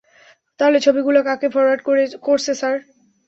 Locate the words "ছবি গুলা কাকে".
0.85-1.47